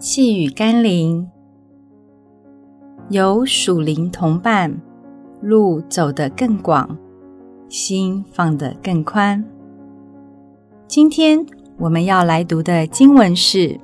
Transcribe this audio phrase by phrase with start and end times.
[0.00, 1.28] 细雨甘霖，
[3.10, 4.80] 有属灵同伴，
[5.42, 6.96] 路走得更广，
[7.68, 9.44] 心放得更宽。
[10.86, 11.44] 今天
[11.76, 13.58] 我们要来读的经文是《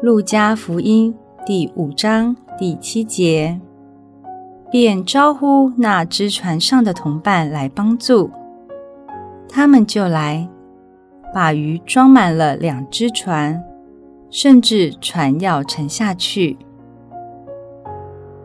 [0.00, 1.12] 路加福音》
[1.44, 3.60] 第五章第七节，
[4.70, 8.30] 便招呼那只船上的同伴来帮助，
[9.48, 10.48] 他们就来。
[11.34, 13.62] 把鱼装满了两只船，
[14.30, 16.56] 甚至船要沉下去。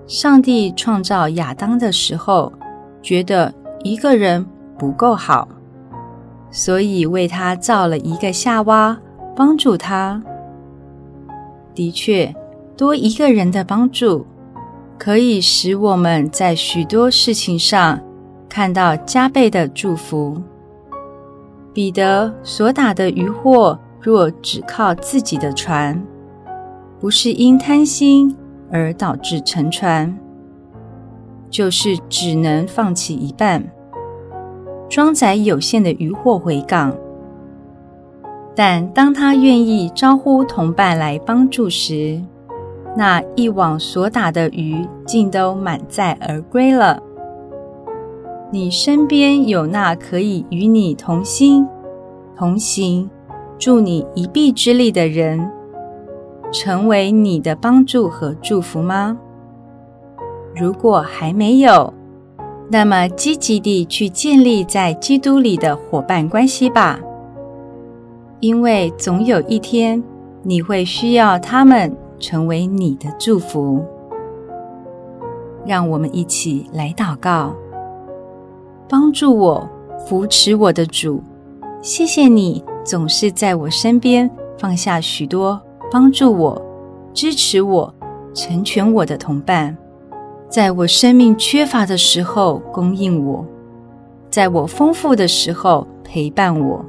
[0.07, 2.51] 上帝创造亚当的时候，
[3.01, 4.45] 觉得一个人
[4.77, 5.47] 不够好，
[6.49, 8.97] 所以为他造了一个夏娃，
[9.35, 10.21] 帮助他。
[11.73, 12.35] 的确，
[12.75, 14.25] 多一个人的帮助，
[14.97, 17.99] 可以使我们在许多事情上
[18.49, 20.41] 看到加倍的祝福。
[21.73, 26.01] 彼得所打的鱼获，若只靠自己的船，
[26.99, 28.35] 不是因贪心
[28.71, 30.17] 而导致沉船，
[31.49, 33.63] 就是只能放弃一半，
[34.89, 36.95] 装载有限的鱼获回港。
[38.55, 42.21] 但当他愿意招呼同伴来帮助时，
[42.97, 47.01] 那一网所打的鱼竟都满载而归了。
[48.51, 51.65] 你身边有那可以与你同心、
[52.35, 53.09] 同行、
[53.61, 55.47] 助你一臂之力的人，
[56.51, 59.15] 成为你的帮助和祝福吗？
[60.55, 61.93] 如果还没有，
[62.71, 66.99] 那么积极地去建立在基督里的伙伴关系吧，
[68.39, 70.03] 因为总有一天
[70.41, 73.85] 你会需要他们成为你的祝福。
[75.67, 77.53] 让我们一起来祷告。
[78.89, 79.69] 帮助我、
[80.07, 81.21] 扶持我的主，
[81.79, 86.61] 谢谢你总是在我身边放下许多帮助我、
[87.13, 87.93] 支持我、
[88.33, 89.77] 成全我的同伴，
[90.49, 93.45] 在我生命缺乏的时候供应我，
[94.29, 96.83] 在我丰富的时候陪伴我。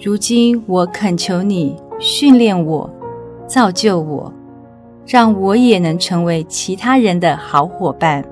[0.00, 2.88] 如今我恳求你训练我、
[3.46, 4.32] 造就我，
[5.06, 8.24] 让我也能成为其他人的好伙伴。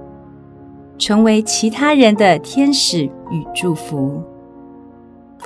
[0.98, 4.22] 成为其他人的天使与祝福，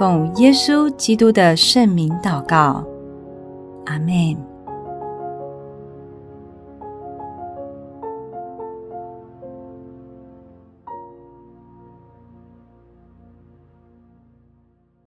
[0.01, 2.83] 奉耶稣基督的圣名祷告，
[3.85, 4.50] 阿门。